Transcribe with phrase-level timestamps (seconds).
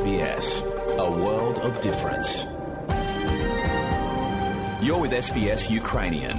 [0.00, 0.48] SBS,
[1.06, 2.30] a world of difference.
[4.84, 6.38] You're with SBS Ukrainian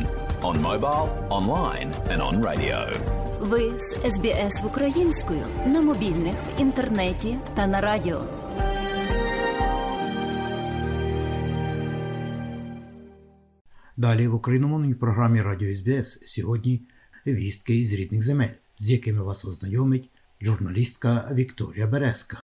[0.50, 1.08] on mobile,
[1.40, 2.78] online, and on radio.
[3.40, 8.24] Ви з СБС українською на мобільних, в інтернеті та на радіо.
[13.98, 16.82] Далі в україномовній програмі Радіо СБС сьогодні
[17.28, 20.10] вістки із рідних земель, з якими вас ознайомить
[20.42, 22.42] журналістка Вікторія Березка.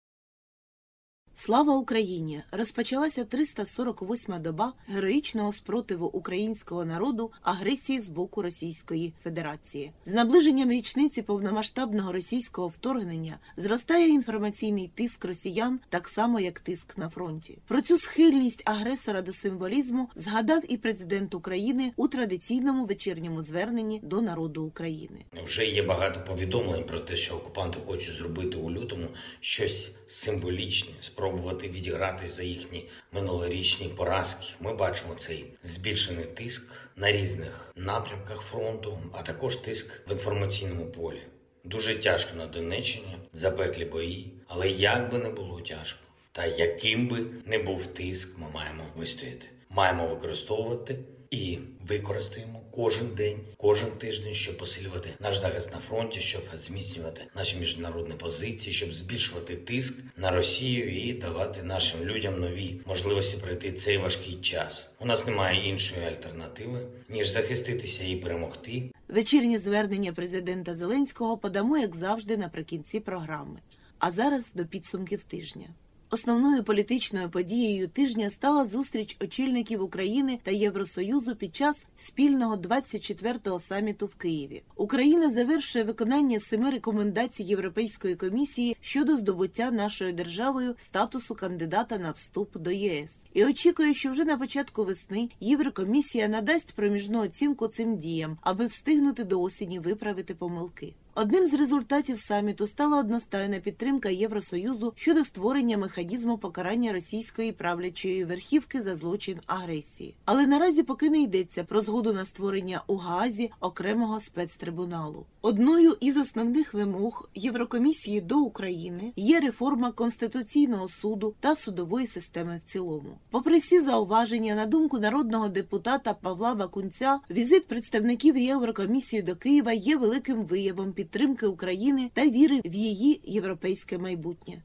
[1.39, 2.43] Слава Україні!
[2.53, 9.93] Розпочалася 348-ма доба героїчного спротиву українського народу агресії з боку Російської Федерації.
[10.05, 17.09] З наближенням річниці повномасштабного російського вторгнення зростає інформаційний тиск росіян, так само як тиск на
[17.09, 17.59] фронті.
[17.69, 24.23] Про цю схильність агресора до символізму згадав і президент України у традиційному вечірньому зверненні до
[24.23, 25.25] народу України.
[25.45, 29.07] Вже є багато повідомлень про те, що окупанти хочуть зробити у лютому
[29.41, 30.93] щось символічне,
[31.27, 34.47] спробувати відігратись за їхні минулорічні поразки.
[34.61, 41.21] Ми бачимо цей збільшений тиск на різних напрямках фронту, а також тиск в інформаційному полі.
[41.65, 45.99] Дуже тяжко на Донеччині, запеклі бої, але як би не було тяжко,
[46.33, 49.47] та яким би не був тиск, ми маємо вистояти.
[49.71, 50.99] Маємо використовувати
[51.31, 57.57] і використаємо кожен день, кожен тиждень, щоб посилювати наш захист на фронті, щоб зміцнювати наші
[57.57, 63.99] міжнародні позиції, щоб збільшувати тиск на Росію і давати нашим людям нові можливості пройти цей
[63.99, 64.89] важкий час.
[65.01, 68.83] У нас немає іншої альтернативи ніж захиститися і перемогти.
[69.09, 73.61] Вечірнє звернення президента Зеленського подамо, як завжди, наприкінці програми.
[73.99, 75.67] А зараз до підсумків тижня.
[76.11, 84.07] Основною політичною подією тижня стала зустріч очільників України та Євросоюзу під час спільного 24-го саміту
[84.07, 84.63] в Києві.
[84.77, 92.57] Україна завершує виконання семи рекомендацій Європейської комісії щодо здобуття нашою державою статусу кандидата на вступ
[92.57, 98.39] до ЄС і очікує, що вже на початку весни Єврокомісія надасть проміжну оцінку цим діям,
[98.41, 100.95] аби встигнути до осені виправити помилки.
[101.19, 108.83] Одним з результатів саміту стала одностайна підтримка Євросоюзу щодо створення механізму покарання російської правлячої верхівки
[108.83, 110.15] за злочин агресії.
[110.25, 115.27] Але наразі поки не йдеться про згоду на створення у Гаазі окремого спецтрибуналу.
[115.43, 122.63] Одною із основних вимог Єврокомісії до України є реформа конституційного суду та судової системи в
[122.63, 123.19] цілому.
[123.31, 129.97] Попри всі зауваження, на думку народного депутата Павла Бакунця, візит представників Єврокомісії до Києва є
[129.97, 131.06] великим виявом підтримки
[131.43, 134.63] України та віри в її європейське майбутнє.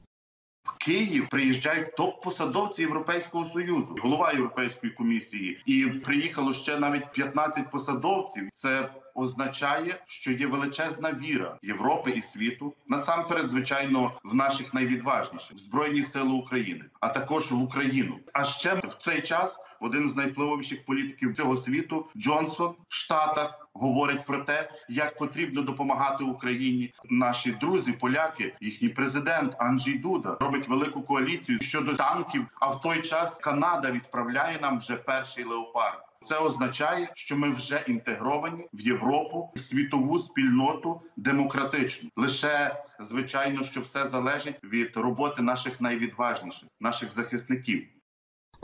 [0.64, 8.48] В Київ приїжджають топ-посадовці Європейського союзу, голова Європейської комісії, і приїхало ще навіть 15 посадовців.
[8.52, 15.60] Це означає, що є величезна віра Європи і світу насамперед, звичайно, в наших найвідважніших в
[15.60, 18.18] збройні сили України, а також в Україну.
[18.32, 23.61] А ще в цей час один з найвпливовіших політиків цього світу Джонсон в Штатах.
[23.74, 26.94] Говорить про те, як потрібно допомагати Україні.
[27.10, 32.46] Наші друзі, поляки, їхній президент Анджій Дуда робить велику коаліцію щодо танків.
[32.60, 36.12] А в той час Канада відправляє нам вже перший леопард.
[36.24, 42.10] Це означає, що ми вже інтегровані в Європу, в світову спільноту демократичну.
[42.16, 47.88] Лише звичайно, що все залежить від роботи наших найвідважніших, наших захисників.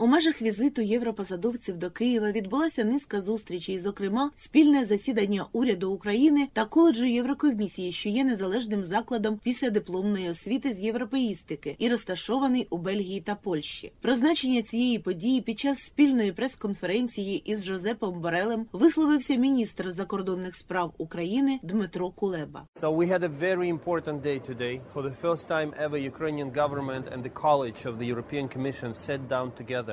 [0.01, 6.65] У межах візиту європосадовців до Києва відбулася низка зустрічей, зокрема, спільне засідання уряду України та
[6.65, 13.21] коледжу Єврокомісії, що є незалежним закладом після дипломної освіти з європеїстики і розташований у Бельгії
[13.21, 13.91] та Польщі.
[14.01, 20.93] Про значення цієї події під час спільної прес-конференції із Жозепом Борелем висловився міністр закордонних справ
[20.97, 22.67] України Дмитро Кулеба.
[22.81, 24.81] So we had a very important day today.
[24.93, 29.21] For the first time ever, Ukrainian government and the College of the European Commission sat
[29.35, 29.88] down together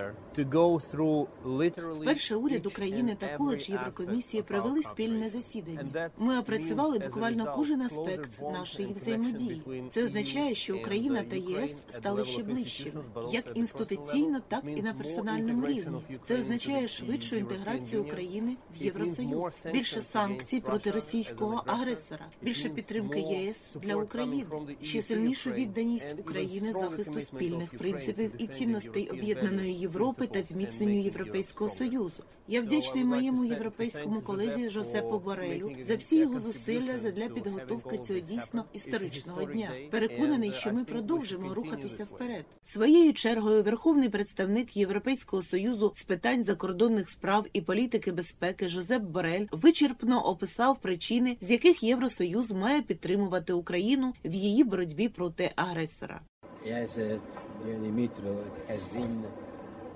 [2.00, 6.10] Вперше уряд України та коледж Єврокомісії провели спільне засідання.
[6.18, 9.62] Ми опрацювали буквально кожен аспект нашої взаємодії.
[9.90, 15.66] Це означає, що Україна та єС стали ще ближчими, як інституційно, так і на персональному
[15.66, 15.98] рівні.
[16.22, 18.06] Це означає швидшу інтеграцію.
[18.06, 24.46] України в Євросоюз, більше санкцій проти російського агресора, більше підтримки ЄС для України,
[24.82, 32.22] ще сильнішу відданість України захисту спільних принципів і цінностей об'єднаної Європи та зміцненню Європейського союзу.
[32.48, 38.64] Я вдячний моєму європейському колезі Жозепу Борелю за всі його зусилля задля підготовки цього дійсно
[38.72, 39.70] історичного дня.
[39.90, 42.44] Переконаний, uh, що ми продовжимо рухатися вперед.
[42.62, 49.46] Своєю чергою Верховний представник Європейського союзу з питань закордонних справ і політики безпеки Жозеп Борель
[49.52, 56.20] вичерпно описав причини, з яких Євросоюз має підтримувати Україну в її боротьбі проти агресора.
[56.66, 57.18] Yes,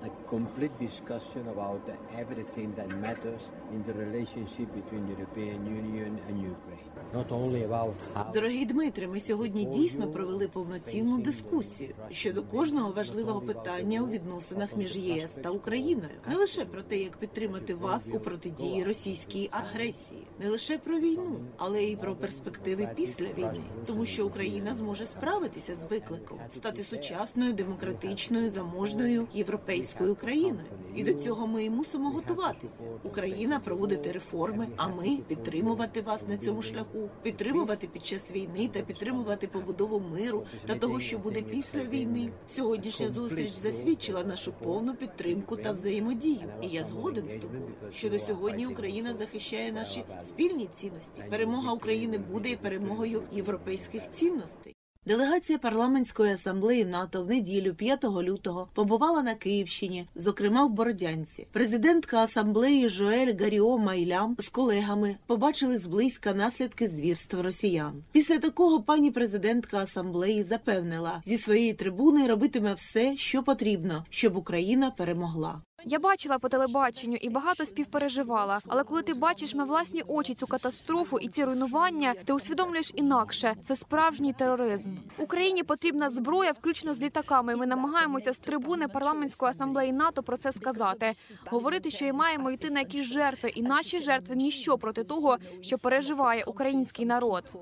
[0.03, 1.81] a complete discussion about
[2.17, 3.43] everything that matters
[3.73, 6.87] in the relationship between European Union and Ukraine.
[7.13, 13.41] Not only about how Дорогий Дмитре, ми сьогодні дійсно провели повноцінну дискусію щодо кожного важливого
[13.41, 16.15] питання у відносинах між ЄС та Україною.
[16.29, 21.39] Не лише про те, як підтримати вас у протидії російській агресії, не лише про війну,
[21.57, 27.53] але й про перспективи після війни, тому що Україна зможе справитися з викликом, стати сучасною,
[27.53, 30.65] демократичною, заможною європейською країною.
[30.95, 32.83] І до цього ми і мусимо готуватися.
[33.03, 38.81] Україна проводити реформи, а ми підтримувати вас на цьому шляху, підтримувати під час війни та
[38.81, 42.29] підтримувати побудову миру та того, що буде після війни.
[42.47, 46.49] Сьогоднішня зустріч засвідчила нашу повну підтримку та взаємодію.
[46.61, 51.23] І я згоден з тобою, що до сьогодні Україна захищає наші спільні цінності.
[51.29, 54.75] Перемога України буде і перемогою європейських цінностей.
[55.05, 61.47] Делегація парламентської асамблеї НАТО в неділю 5 лютого побувала на Київщині, зокрема в Бородянці.
[61.51, 68.03] Президентка асамблеї Жоель Гаріо Майлям з колегами побачили зблизька наслідки звірств росіян.
[68.11, 74.91] Після такого пані президентка асамблеї запевнила, зі своєї трибуни робитиме все, що потрібно, щоб Україна
[74.91, 75.61] перемогла.
[75.85, 78.59] Я бачила по телебаченню і багато співпереживала.
[78.67, 83.55] Але коли ти бачиш на власні очі цю катастрофу і ці руйнування, ти усвідомлюєш інакше.
[83.61, 84.91] Це справжній тероризм.
[85.17, 87.55] Україні потрібна зброя, включно з літаками.
[87.55, 91.11] Ми намагаємося з трибуни парламентської асамблеї НАТО про це сказати.
[91.45, 95.77] Говорити, що і маємо йти на якісь жертви, і наші жертви ніщо проти того, що
[95.77, 97.53] переживає український народ.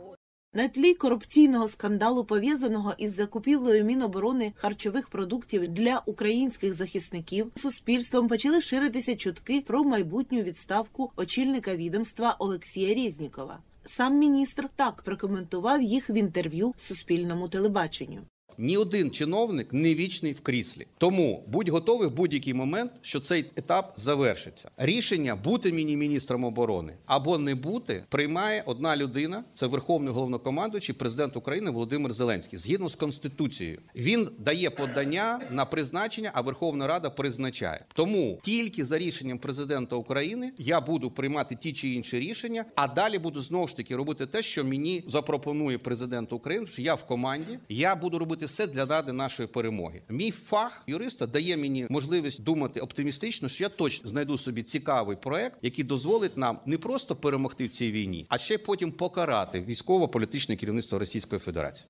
[0.54, 8.62] На тлі корупційного скандалу, пов'язаного із закупівлею Міноборони харчових продуктів для українських захисників, суспільством почали
[8.62, 13.60] ширитися чутки про майбутню відставку очільника відомства Олексія Резнікова.
[13.86, 18.22] Сам міністр так прокоментував їх в інтерв'ю Суспільному телебаченню.
[18.62, 20.88] Ні один чиновник не вічний в кріслі.
[20.98, 24.70] Тому будь готовий в будь-який момент, що цей етап завершиться.
[24.78, 29.44] Рішення бути міні-міністром оборони або не бути приймає одна людина.
[29.54, 32.60] Це верховний головнокомандуючий президент України Володимир Зеленський.
[32.60, 37.86] Згідно з конституцією, він дає подання на призначення, а Верховна Рада призначає.
[37.94, 43.20] Тому тільки за рішенням президента України я буду приймати ті чи інші рішення, а далі
[43.20, 46.68] буду знову ж таки робити те, що мені запропонує президент України.
[46.68, 50.01] Що я в команді, я буду робити все для ради нашої перемоги.
[50.10, 55.60] Мій фах юриста дає мені можливість думати оптимістично, що я точно знайду собі цікавий проект,
[55.62, 61.00] який дозволить нам не просто перемогти в цій війні, а ще потім покарати військово-політичне керівництво
[61.00, 61.88] Російської Федерації.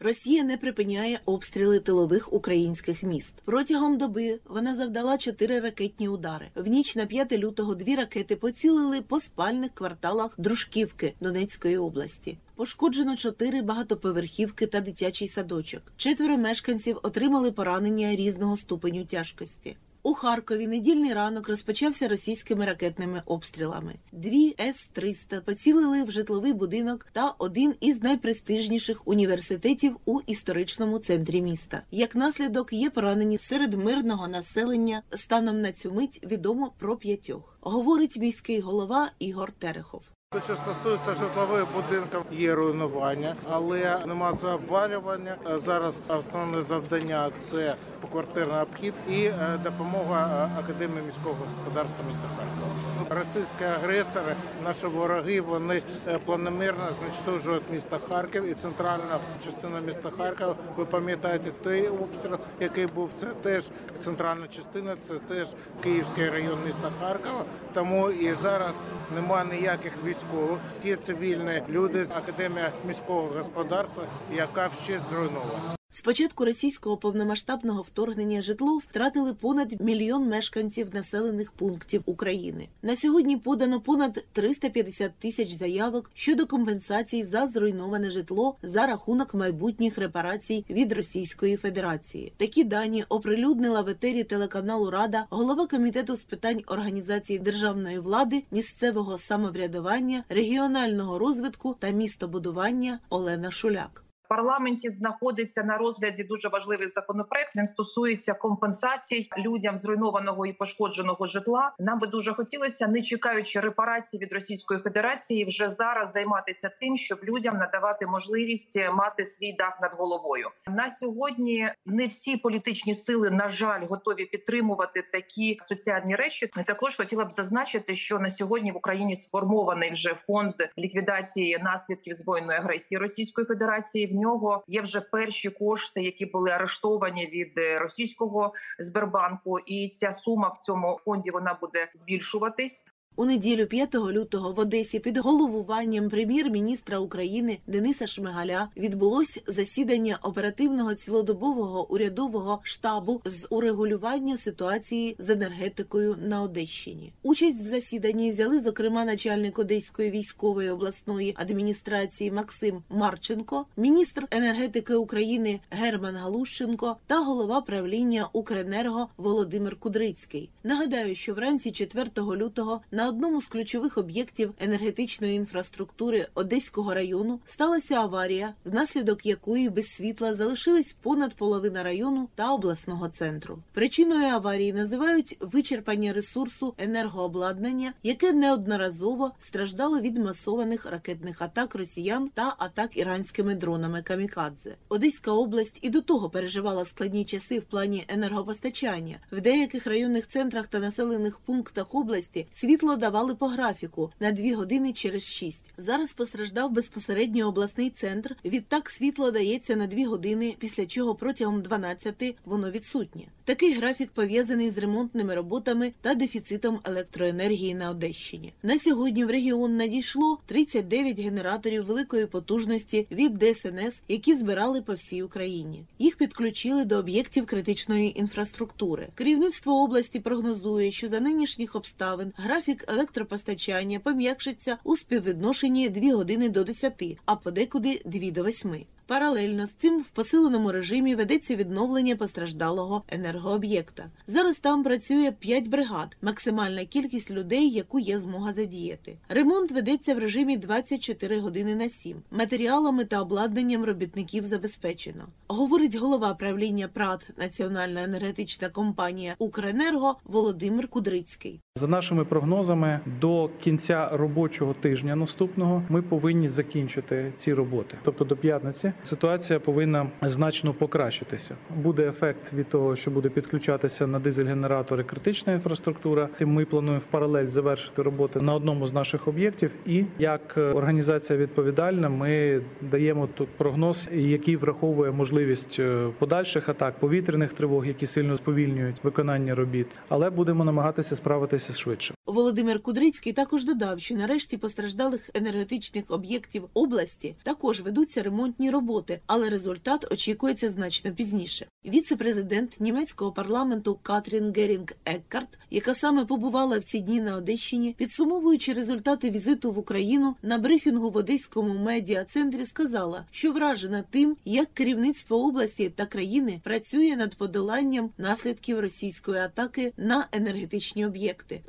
[0.00, 3.34] Росія не припиняє обстріли тилових українських міст.
[3.44, 6.50] Протягом доби вона завдала чотири ракетні удари.
[6.54, 12.38] В ніч на 5 лютого дві ракети поцілили по спальних кварталах Дружківки Донецької області.
[12.56, 15.82] Пошкоджено чотири багатоповерхівки та дитячий садочок.
[15.96, 19.76] Четверо мешканців отримали поранення різного ступеню тяжкості.
[20.06, 23.94] У Харкові недільний ранок розпочався російськими ракетними обстрілами.
[24.12, 31.82] Дві С-300 поцілили в житловий будинок та один із найпрестижніших університетів у історичному центрі міста.
[31.90, 35.02] Як наслідок є поранені серед мирного населення.
[35.14, 37.58] Станом на цю мить відомо про п'ятьох.
[37.60, 40.13] Говорить міський голова Ігор Терехов.
[40.42, 45.36] Що стосується житлових будинків, є руйнування, але нема завалювання.
[45.50, 52.28] Е, Зараз основне завдання це поквартирний обхід і е, допомога е, академії міського господарства міста
[52.36, 52.63] Харкова.
[53.10, 54.34] Російські агресори,
[54.64, 60.54] наші вороги, вони е, планомірно знищують місто Харків і центральна частина міста Харкова.
[60.76, 63.64] Ви пам'ятаєте той обстріл, який був це теж
[64.04, 65.48] центральна частина, це теж
[65.82, 67.44] Київський район міста Харкова.
[67.74, 68.74] Тому і зараз
[69.14, 70.58] немає ніяких військових.
[70.82, 75.76] Ті цивільні люди з академія міського господарства, яка ще зруйнована.
[75.94, 82.68] З початку російського повномасштабного вторгнення житло втратили понад мільйон мешканців населених пунктів України.
[82.82, 89.98] На сьогодні подано понад 350 тисяч заявок щодо компенсацій за зруйноване житло за рахунок майбутніх
[89.98, 92.32] репарацій від Російської Федерації.
[92.36, 99.18] Такі дані оприлюднила в етері телеканалу Рада голова комітету з питань організації державної влади, місцевого
[99.18, 104.04] самоврядування, регіонального розвитку та містобудування Олена Шуляк.
[104.28, 107.56] Парламенті знаходиться на розгляді дуже важливий законопроект.
[107.56, 111.72] Він стосується компенсацій людям зруйнованого і пошкодженого житла.
[111.78, 117.18] Нам би дуже хотілося, не чекаючи репарації від Російської Федерації, вже зараз займатися тим, щоб
[117.24, 120.48] людям надавати можливість мати свій дах над головою.
[120.68, 126.50] На сьогодні не всі політичні сили, на жаль, готові підтримувати такі соціальні речі.
[126.66, 132.58] Також хотіла б зазначити, що на сьогодні в Україні сформований вже фонд ліквідації наслідків збройної
[132.58, 134.13] агресії Російської Федерації.
[134.14, 140.48] Нього є вже перші кошти, які були арештовані від е, російського Сбербанку, і ця сума
[140.48, 142.84] в цьому фонді вона буде збільшуватись.
[143.16, 150.94] У неділю 5 лютого в Одесі під головуванням прем'єр-міністра України Дениса Шмигаля відбулось засідання оперативного
[150.94, 157.12] цілодобового урядового штабу з урегулювання ситуації з енергетикою на Одещині.
[157.22, 165.60] Участь в засіданні взяли зокрема начальник Одеської військової обласної адміністрації Максим Марченко, міністр енергетики України
[165.70, 170.50] Герман Галущенко та голова правління Укренерго Володимир Кудрицький.
[170.64, 177.94] Нагадаю, що вранці 4 лютого на одному з ключових об'єктів енергетичної інфраструктури Одеського району сталася
[177.94, 183.58] аварія, внаслідок якої без світла залишились понад половина району та обласного центру.
[183.72, 192.54] Причиною аварії називають вичерпання ресурсу енергообладнання, яке неодноразово страждало від масованих ракетних атак росіян та
[192.58, 194.76] атак іранськими дронами камікадзе.
[194.88, 199.18] Одеська область і до того переживала складні часи в плані енергопостачання.
[199.32, 204.92] В деяких районних центрах та населених пунктах області світло давали по графіку на 2 години
[204.92, 205.72] через 6.
[205.78, 208.36] Зараз постраждав безпосередньо обласний центр.
[208.44, 213.24] Відтак світло дається на 2 години, після чого протягом 12 воно відсутнє.
[213.46, 218.52] Такий графік пов'язаний з ремонтними роботами та дефіцитом електроенергії на Одещині.
[218.62, 225.22] На сьогодні в регіон надійшло 39 генераторів великої потужності від ДСНС, які збирали по всій
[225.22, 225.84] Україні.
[225.98, 229.08] Їх підключили до об'єктів критичної інфраструктури.
[229.14, 236.64] Керівництво області прогнозує, що за нинішніх обставин графік електропостачання пом'якшиться у співвідношенні 2 години до
[236.64, 238.86] 10, а подекуди 2 до 8.
[239.06, 244.04] Паралельно з цим в посиленому режимі ведеться відновлення постраждалого енергооб'єкта.
[244.26, 249.16] Зараз там працює 5 бригад, максимальна кількість людей, яку є змога задіяти.
[249.28, 252.16] Ремонт ведеться в режимі 24 години на 7.
[252.30, 255.24] Матеріалами та обладнанням робітників забезпечено.
[255.48, 261.60] Говорить голова правління ПРАТ Національна енергетична компанія Укренерго Володимир Кудрицький.
[261.76, 267.98] За нашими прогнозами, до кінця робочого тижня наступного ми повинні закінчити ці роботи.
[268.04, 271.56] Тобто до п'ятниці ситуація повинна значно покращитися.
[271.76, 276.28] Буде ефект від того, що буде підключатися на дизель-генератори критична інфраструктура.
[276.38, 279.70] Тим ми плануємо в паралель завершити роботи на одному з наших об'єктів.
[279.86, 287.52] І як організація відповідальна, ми даємо тут прогноз, який враховує можливість е, подальших атак, повітряних
[287.52, 292.13] тривог, які сильно сповільнюють виконання робіт, але будемо намагатися справитися швидше.
[292.26, 299.50] Володимир Кудрицький також додав, що нарешті постраждалих енергетичних об'єктів області також ведуться ремонтні роботи, але
[299.50, 301.66] результат очікується значно пізніше.
[301.84, 308.72] Віце-президент німецького парламенту Катрін Герінг Еккарт, яка саме побувала в ці дні на Одещині, підсумовуючи
[308.72, 314.74] результати візиту в Україну на брифінгу в Одеському медіа центрі, сказала, що вражена тим, як
[314.74, 321.60] керівництво області та країни працює над подоланням наслідків російської атаки на енергетичні об'єкти,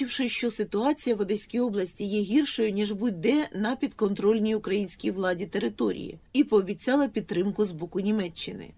[0.00, 6.18] зазначивши, що ситуація в Одеській області є гіршою ніж будь-де на підконтрольній українській владі території,
[6.32, 8.70] і пообіцяла підтримку з боку Німеччини.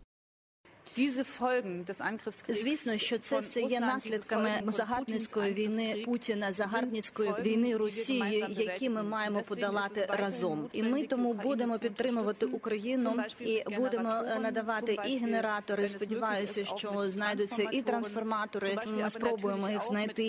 [2.49, 9.43] Звісно, що це все є наслідками загарбницької війни Путіна, загарбницької війни Росії, які ми маємо
[9.43, 10.69] подолати разом.
[10.73, 15.89] І ми тому будемо підтримувати Україну і будемо надавати і генератори.
[15.89, 18.77] Сподіваюся, що знайдуться і трансформатори.
[18.87, 20.25] Ми спробуємо їх знайти.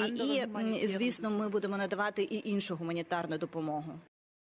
[0.82, 4.00] І звісно, ми будемо надавати і іншу гуманітарну допомогу.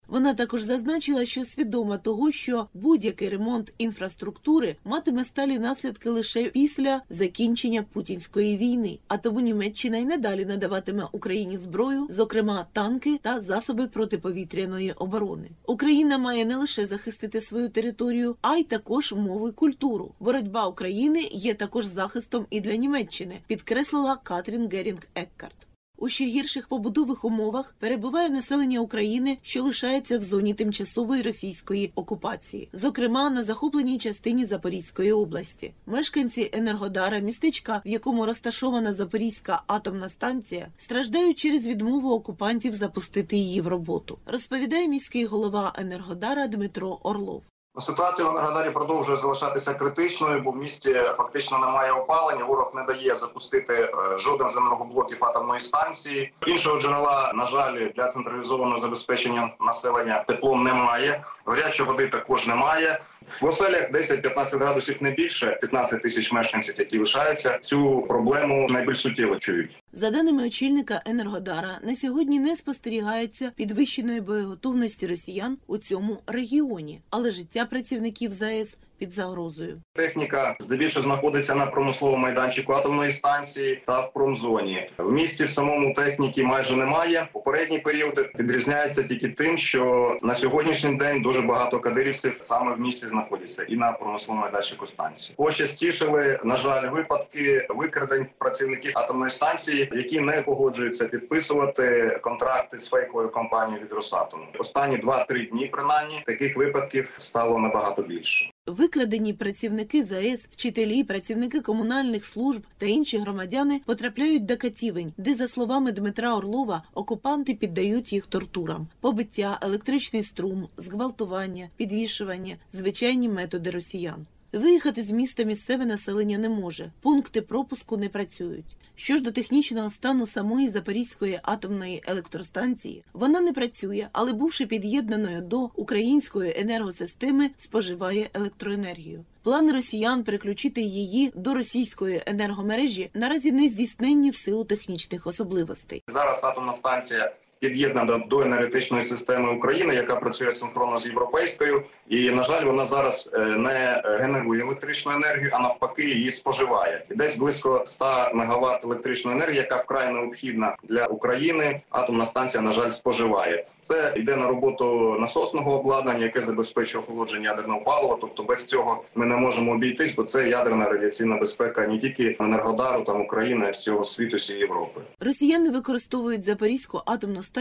[0.08, 7.02] Вона також зазначила, що свідома того, що будь-який ремонт інфраструктури матиме сталі наслідки лише після
[7.10, 13.88] закінчення путінської війни, а тому Німеччина й надалі надаватиме Україні зброю, зокрема танки та засоби
[13.88, 15.50] протиповітряної оборони.
[15.66, 20.14] Україна має не лише захистити свою територію, а й також мову й культуру.
[20.20, 25.56] Боротьба України є також захистом і для Німеччини, підкреслила Катрін Герінг Еккарт.
[25.98, 32.70] У ще гірших побудових умовах перебуває населення України, що лишається в зоні тимчасової російської окупації,
[32.74, 35.74] зокрема на захопленій частині Запорізької області.
[35.86, 43.62] Мешканці Енергодара, містечка, в якому розташована Запорізька атомна станція, страждають через відмову окупантів запустити її
[43.62, 44.18] в роботу.
[44.26, 47.44] Розповідає міський голова Енергодара Дмитро Орлов.
[47.80, 52.44] Ситуація в Енергодарі продовжує залишатися критичною, бо в місті фактично немає опалення.
[52.46, 56.34] Ворог не дає запустити жоден з енергоблоків атомної станції.
[56.48, 61.24] Іншого джерела, на жаль, для централізованого забезпечення населення теплом немає.
[61.46, 63.00] Гарячої води також немає.
[63.42, 69.36] В оселях 10-15 градусів не більше, 15 тисяч мешканців, які лишаються, цю проблему найбільш суттєво
[69.36, 69.84] чують.
[69.92, 77.32] За даними очільника Енергодара, на сьогодні не спостерігається підвищеної боєготовності росіян у цьому регіоні, але
[77.32, 79.82] життя працівників ЗАЕС під загрозою.
[79.94, 84.90] Техніка здебільшого знаходиться на промисловому майданчику атомної станції та в промзоні.
[84.98, 87.28] В місті в самому техніки майже немає.
[87.34, 93.08] Попередні періоди відрізняються тільки тим, що на сьогоднішній день дуже багато кадирівців саме в місті
[93.08, 95.36] знаходяться і на промисловому майданчику станції.
[95.38, 103.30] Пощастішили, на жаль, випадки викрадень працівників атомної станції, які не погоджуються підписувати контракти з фейковою
[103.30, 104.44] компанією від Росатому.
[104.60, 108.53] Останні 2-3 дні, принаймні, таких випадків стало набагато більше.
[108.68, 115.48] Викрадені працівники ЗАЕС, вчителі, працівники комунальних служб та інші громадяни потрапляють до катівень, де, за
[115.48, 124.26] словами Дмитра Орлова, окупанти піддають їх тортурам: побиття, електричний струм, зґвалтування, підвішування, звичайні методи росіян.
[124.54, 126.92] Виїхати з міста місцеве населення не може.
[127.02, 128.78] Пункти пропуску не працюють.
[128.96, 135.42] Що ж до технічного стану самої Запорізької атомної електростанції, вона не працює, але бувши під'єднаною
[135.42, 139.26] до української енергосистеми, споживає електроенергію.
[139.44, 146.04] Плани росіян переключити її до російської енергомережі наразі не здійсненні в силу технічних особливостей.
[146.08, 152.44] Зараз атомна станція під'єднана до енергетичної системи України, яка працює синхронно з європейською, і на
[152.44, 157.04] жаль, вона зараз е, не генерує електричну енергію, а навпаки, її споживає.
[157.12, 161.82] І десь близько 100 МВт електричної енергії, яка вкрай необхідна для України.
[161.90, 163.66] Атомна станція на жаль споживає.
[163.82, 168.18] Це йде на роботу насосного обладнання, яке забезпечує охолодження ядерного палива.
[168.22, 173.04] Тобто без цього ми не можемо обійтись, бо це ядерна радіаційна безпека не тільки енергодару
[173.04, 175.02] там України, а всього світу, всієї Європи.
[175.20, 177.53] Росіяни використовують Запорізьку атомну станцію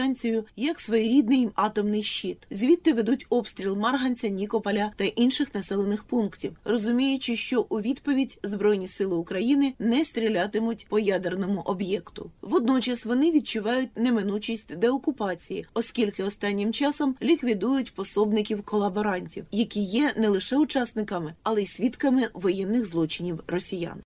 [0.55, 2.37] як своєрідний атомний щит.
[2.51, 9.15] Звідти ведуть обстріл Марганця, Нікополя та інших населених пунктів, розуміючи, що у відповідь Збройні сили
[9.15, 12.31] України не стрілятимуть по ядерному об'єкту.
[12.41, 20.57] Водночас вони відчувають неминучість деокупації, оскільки останнім часом ліквідують пособників колаборантів, які є не лише
[20.57, 24.01] учасниками, але й свідками воєнних злочинів росіян.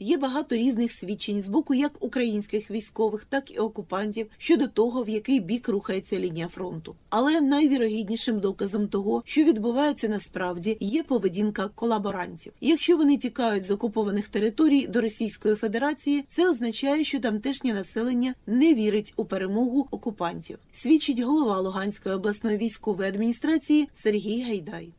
[0.00, 5.08] Є багато різних свідчень з боку як українських військових, так і окупантів щодо того, в
[5.08, 6.94] який бік рухається лінія фронту.
[7.10, 12.52] Але найвірогіднішим доказом того, що відбувається насправді, є поведінка колаборантів.
[12.60, 18.74] Якщо вони тікають з окупованих територій до Російської Федерації, це означає, що тамтешнє населення не
[18.74, 20.58] вірить у перемогу окупантів.
[20.72, 24.92] Свідчить голова Луганської обласної військової адміністрації Сергій Гайдай.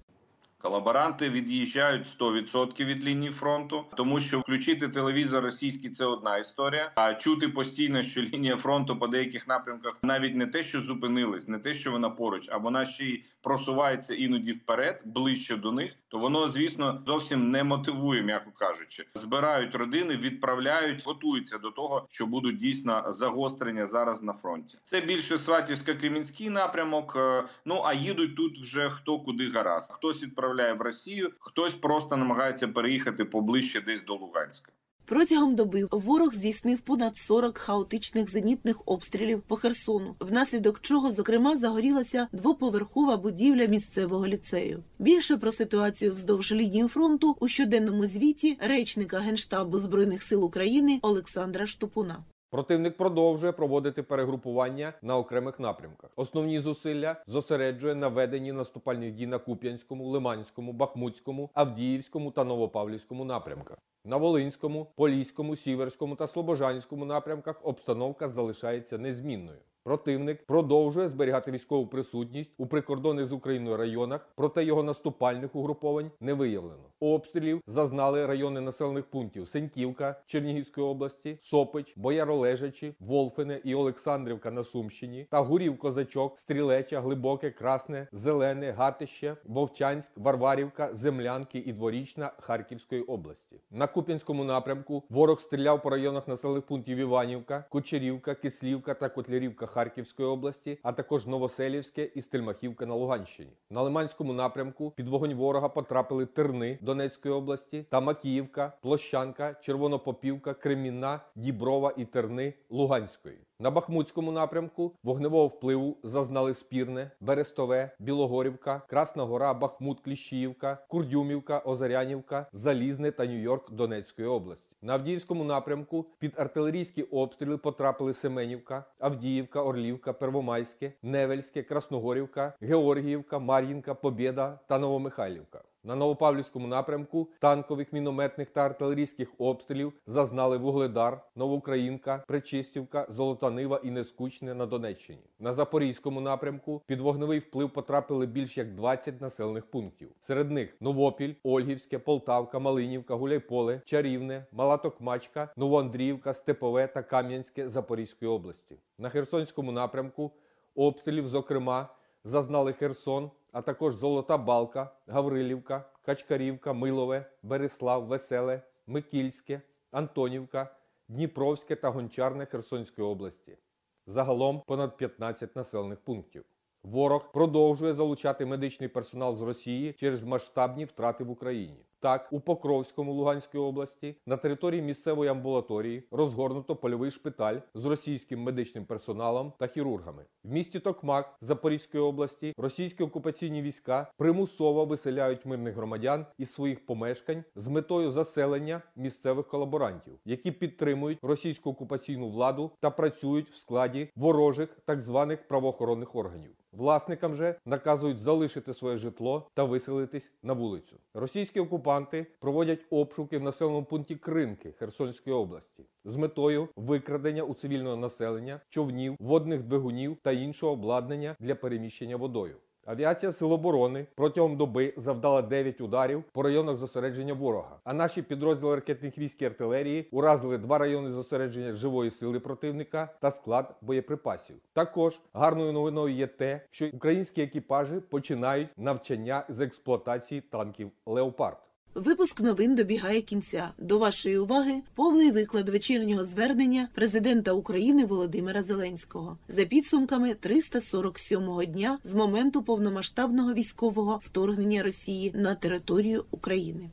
[0.62, 6.92] Колаборанти від'їжджають 100% від лінії фронту, тому що включити телевізор російський це одна історія.
[6.96, 11.60] А чути постійно, що лінія фронту по деяких напрямках навіть не те, що зупинилась, не
[11.60, 15.94] те, що вона поруч, а вона ще й просувається іноді вперед, ближче до них.
[16.08, 19.06] То воно, звісно, зовсім не мотивує, м'яко кажучи.
[19.14, 24.78] Збирають родини, відправляють, готуються до того, що будуть дійсно загострення зараз на фронті.
[24.84, 27.14] Це більше Сватівсько-Кремінський напрямок.
[27.16, 29.92] е, Ну а їдуть тут вже хто куди гаразд.
[29.94, 34.72] Хтось відправляє в Росію, хтось просто намагається переїхати поближче десь до Луганська.
[35.10, 42.28] Протягом доби ворог здійснив понад 40 хаотичних зенітних обстрілів по Херсону, внаслідок чого, зокрема, загорілася
[42.32, 44.84] двоповерхова будівля місцевого ліцею.
[45.00, 51.66] Більше про ситуацію вздовж лінії фронту у щоденному звіті речника генштабу збройних сил України Олександра
[51.66, 52.18] Штупуна.
[52.52, 56.10] Противник продовжує проводити перегрупування на окремих напрямках.
[56.16, 63.78] Основні зусилля зосереджує на веденні наступальних дій на Куп'янському, Лиманському, Бахмутському, Авдіївському та Новопавлівському напрямках.
[64.06, 69.60] На Волинському, Поліському, Сіверському та Слобожанському напрямках обстановка залишається незмінною.
[69.90, 76.34] Противник продовжує зберігати військову присутність у прикордонних з Україною районах, проте його наступальних угруповань не
[76.34, 76.84] виявлено.
[77.00, 85.28] Обстрілів зазнали райони населених пунктів Сеньківка Чернігівської області, Сопич, Бояролежачі, Волфине і Олександрівка на Сумщині
[85.32, 93.56] та Гурів Козачок, Стрілеча, Глибоке, Красне, Зелене, Гатище, Вовчанськ, Варварівка, Землянки і Дворічна Харківської області.
[93.72, 100.30] На Куп'янському напрямку ворог стріляв по районах населених пунктів Іванівка, Кучерівка, Кислівка та Котлярівка Харківської
[100.30, 103.52] області, а також Новоселівське і Стельмахівка на Луганщині.
[103.70, 111.20] На Лиманському напрямку під вогонь ворога потрапили Терни Донецької області та Макіївка, Площанка, Червонопопівка, Кремінна,
[111.36, 113.38] Діброва і Терни Луганської.
[113.60, 122.46] На Бахмутському напрямку вогневого впливу зазнали Спірне, Берестове, Білогорівка, Красна Гора, Бахмут, Кліщіївка, Курдюмівка, Озарянівка,
[122.54, 124.69] Залізне та Нью-Йорк Донецької області.
[124.82, 133.94] На Авдіївському напрямку під артилерійські обстріли потрапили Семенівка, Авдіївка, Орлівка, Первомайське, Невельське, Красногорівка, Георгіївка, Мар'їнка,
[133.94, 135.62] Побєда та Новомихайлівка.
[135.84, 143.92] На Новопавлівському напрямку танкових, мінометних та артилерійських обстрілів зазнали Вугледар, Новоукраїнка, Причистівка, Золота Нива і
[143.92, 145.20] Нескучне на Донеччині.
[145.40, 150.10] На Запорізькому напрямку під вогневий вплив потрапили більш як 20 населених пунктів.
[150.20, 158.32] Серед них Новопіль, Ольгівське, Полтавка, Малинівка, Гуляйполе, Чарівне, Мала Токмачка, Новоандріївка, Степове та Кам'янське Запорізької
[158.32, 158.76] області.
[158.98, 160.32] На Херсонському напрямку
[160.76, 161.88] обстрілів, зокрема,
[162.24, 170.76] зазнали Херсон, а також Золота Балка, Гаврилівка, Качкарівка, Милове, Береслав, Веселе, Микільське, Антонівка,
[171.08, 173.58] Дніпровське та Гончарне Херсонської області.
[174.06, 176.46] Загалом понад 15 населених пунктів.
[176.84, 181.86] Ворог продовжує залучати медичний персонал з Росії через масштабні втрати в Україні.
[182.02, 188.86] Так, у Покровському Луганської області на території місцевої амбулаторії розгорнуто польовий шпиталь з російським медичним
[188.86, 190.26] персоналом та хірургами.
[190.44, 197.44] В місті Токмак Запорізької області російські окупаційні війська примусово виселяють мирних громадян із своїх помешкань
[197.56, 204.80] з метою заселення місцевих колаборантів, які підтримують російську окупаційну владу та працюють в складі ворожих
[204.86, 206.52] так званих правоохоронних органів.
[206.72, 210.98] Власникам же наказують залишити своє житло та виселитись на вулицю.
[211.14, 217.96] Російські окупанти проводять обшуки в населеному пункті Кринки Херсонської області з метою викрадення у цивільного
[217.96, 222.56] населення човнів, водних двигунів та іншого обладнання для переміщення водою.
[222.86, 227.80] Авіація Сил оборони протягом доби завдала 9 ударів по районах зосередження ворога.
[227.84, 233.32] А наші підрозділи ракетних військ і артилерії уразили два райони зосередження живої сили противника та
[233.32, 234.56] склад боєприпасів.
[234.74, 241.69] Також гарною новиною є те, що українські екіпажі починають навчання з експлуатації танків Леопард.
[242.00, 243.70] Випуск новин добігає кінця.
[243.78, 252.00] До вашої уваги повний виклад вечірнього звернення президента України Володимира Зеленського за підсумками 347-го дня
[252.04, 256.90] з моменту повномасштабного військового вторгнення Росії на територію України.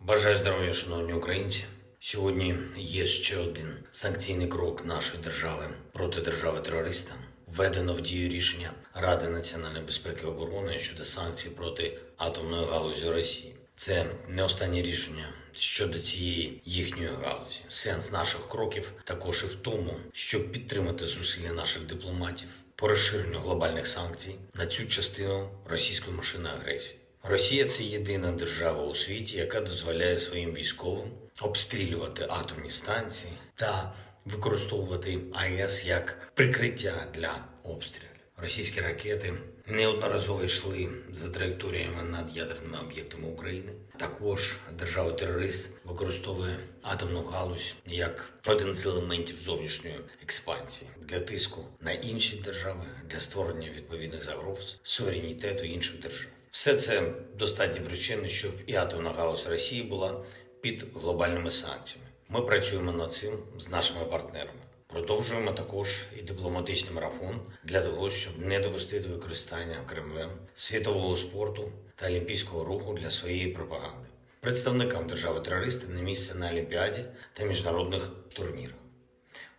[0.00, 1.64] Бажаю здоров'я, шановні українці.
[2.00, 7.14] Сьогодні є ще один санкційний крок нашої держави проти держави-терориста.
[7.56, 13.54] Введено в дію рішення Ради національної безпеки і оборони щодо санкцій проти атомної галузі Росії.
[13.76, 17.60] Це не останнє рішення щодо цієї їхньої галузі.
[17.68, 23.86] Сенс наших кроків також і в тому, щоб підтримати зусилля наших дипломатів по розширенню глобальних
[23.86, 27.00] санкцій на цю частину російської машини агресії.
[27.22, 31.10] Росія це єдина держава у світі, яка дозволяє своїм військовим
[31.40, 38.08] обстрілювати атомні станції та використовувати АЕС як прикриття для обстрілів.
[38.36, 39.34] Російські ракети
[39.66, 43.72] неодноразово йшли за траєкторіями над ядерними об'єктами України.
[43.96, 52.36] Також держава-терорист використовує атомну галузь як один з елементів зовнішньої експансії для тиску на інші
[52.36, 56.30] держави для створення відповідних загроз суверенітету інших держав.
[56.50, 60.24] Все це достатні причини, щоб і атомна галузь Росії була
[60.60, 62.10] під глобальними санкціями.
[62.28, 64.60] Ми працюємо над цим з нашими партнерами.
[64.94, 72.06] Продовжуємо також і дипломатичний марафон для того, щоб не допустити використання Кремлем світового спорту та
[72.06, 74.08] олімпійського руху для своєї пропаганди.
[74.40, 78.74] Представникам держави-терористи не місце на Олімпіаді та міжнародних турнірах.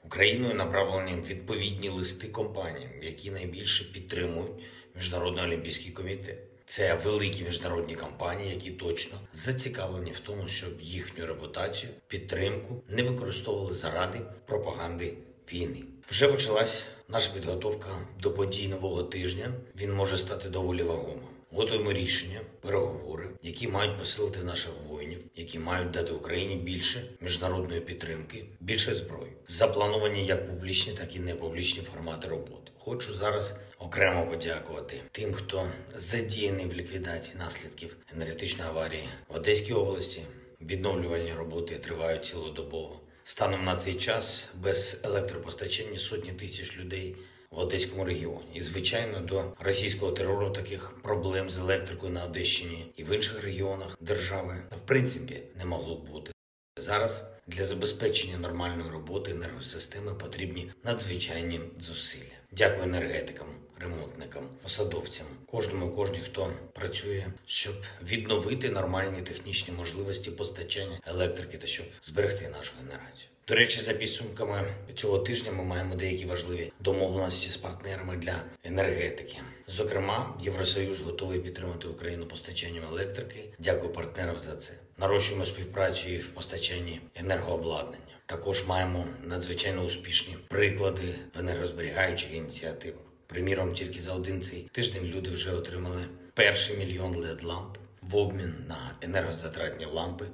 [0.06, 4.64] Україною направлені відповідні листи компаніям, які найбільше підтримують
[4.96, 6.38] Міжнародний олімпійський комітет.
[6.66, 13.74] Це великі міжнародні компанії, які точно зацікавлені в тому, щоб їхню репутацію, підтримку не використовували
[13.74, 15.14] заради пропаганди
[15.54, 15.84] війни.
[16.10, 17.88] Вже почалась наша підготовка
[18.22, 19.54] до подій нового тижня.
[19.76, 21.20] Він може стати доволі вагомим.
[21.52, 28.46] Готуємо рішення, переговори, які мають посилити наших воїнів, які мають дати Україні більше міжнародної підтримки,
[28.60, 29.32] більше зброї.
[29.48, 32.72] Заплановані як публічні, так і непублічні формати роботи.
[32.78, 40.22] Хочу зараз окремо подякувати тим, хто задіяний в ліквідації наслідків енергетичної аварії в Одеській області.
[40.62, 43.00] Відновлювальні роботи тривають цілодобово.
[43.28, 47.16] Станом на цей час без електропостачання сотні тисяч людей
[47.52, 48.52] в Одеському регіоні.
[48.54, 53.98] І звичайно, до російського терору таких проблем з електрикою на Одещині і в інших регіонах
[54.02, 56.32] держави в принципі не могло б бути.
[56.80, 62.36] Зараз для забезпечення нормальної роботи енергосистеми потрібні надзвичайні зусилля.
[62.52, 63.48] Дякую енергетикам,
[63.80, 71.86] ремонтникам, посадовцям, кожному, кожній, хто працює, щоб відновити нормальні технічні можливості постачання електрики та щоб
[72.04, 73.30] зберегти нашу генерацію.
[73.48, 74.64] До речі, за підсумками
[74.96, 79.38] цього тижня ми маємо деякі важливі домовленості з партнерами для енергетики.
[79.68, 83.44] Зокрема, Євросоюз готовий підтримати Україну постачанням електрики.
[83.60, 84.74] Дякую партнерам за це.
[84.98, 88.16] Нарощуємо співпрацю і в постачанні енергообладнання.
[88.26, 93.05] Також маємо надзвичайно успішні приклади в енергозберігаючих ініціативах.
[93.36, 96.02] Приміром, тільки за один цей тиждень люди вже отримали
[96.34, 100.26] перший мільйон led ламп в обмін на енергозатратні лампи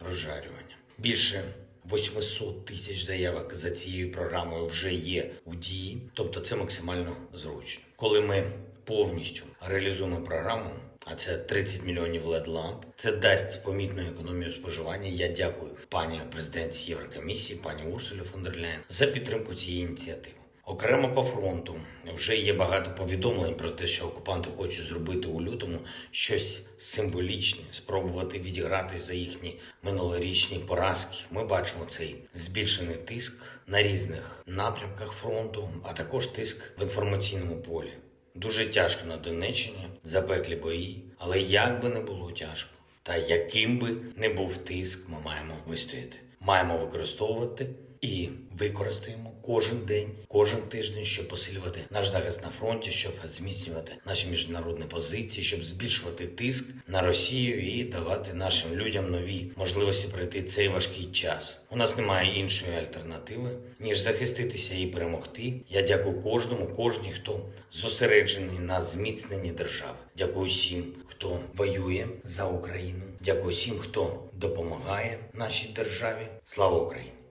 [0.00, 0.76] розжарювання.
[0.98, 1.44] Більше
[1.92, 7.84] 800 тисяч заявок за цією програмою вже є у дії, тобто це максимально зручно.
[7.96, 8.52] Коли ми
[8.84, 10.70] повністю реалізуємо програму,
[11.04, 12.84] а це 30 мільйонів led ламп.
[12.96, 15.08] Це дасть помітну економію споживання.
[15.08, 20.41] Я дякую пані президентці Єврокомісії, пані Урсулі фон дер Ляєн за підтримку цієї ініціативи.
[20.64, 21.76] Окремо по фронту
[22.14, 25.78] вже є багато повідомлень про те, що окупанти хочуть зробити у лютому
[26.10, 31.16] щось символічне, спробувати відігратись за їхні минулорічні поразки.
[31.30, 37.92] Ми бачимо цей збільшений тиск на різних напрямках фронту, а також тиск в інформаційному полі.
[38.34, 42.70] Дуже тяжко на Донеччині, запеклі бої, але як би не було тяжко,
[43.02, 46.16] та яким би не був тиск, ми маємо вистояти.
[46.40, 47.66] Маємо використовувати
[48.00, 54.28] і використаємо кожен день, кожен тиждень, щоб посилювати наш захист на фронті, щоб зміцнювати наші
[54.28, 60.68] міжнародні позиції, щоб збільшувати тиск на Росію і давати нашим людям нові можливості пройти цей
[60.68, 61.58] важкий час.
[61.70, 63.50] У нас немає іншої альтернативи
[63.80, 65.54] ніж захиститися і перемогти.
[65.68, 67.40] Я дякую кожному, кожній, хто
[67.72, 69.98] зосереджений на зміцненні держави.
[70.16, 73.02] Дякую всім, хто воює за Україну.
[73.20, 76.26] Дякую всім, хто допомагає нашій державі.
[76.44, 77.21] Слава Україні!